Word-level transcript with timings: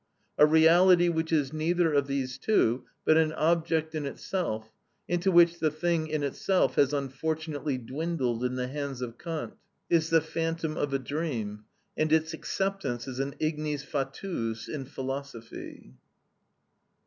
A 0.39 0.47
reality 0.47 1.09
which 1.09 1.31
is 1.31 1.53
neither 1.53 1.93
of 1.93 2.07
these 2.07 2.39
two, 2.39 2.85
but 3.05 3.17
an 3.17 3.31
object 3.33 3.93
in 3.93 4.07
itself 4.07 4.71
(into 5.07 5.31
which 5.31 5.59
the 5.59 5.69
thing 5.69 6.07
in 6.07 6.23
itself 6.23 6.73
has 6.73 6.91
unfortunately 6.91 7.77
dwindled 7.77 8.43
in 8.43 8.55
the 8.55 8.65
hands 8.67 9.03
of 9.03 9.19
Kant), 9.19 9.53
is 9.91 10.09
the 10.09 10.19
phantom 10.19 10.75
of 10.75 10.91
a 10.91 10.97
dream, 10.97 11.65
and 11.95 12.11
its 12.11 12.33
acceptance 12.33 13.07
is 13.07 13.19
an 13.19 13.35
ignis 13.39 13.83
fatuus 13.83 14.67
in 14.67 14.85
philosophy. 14.85 15.93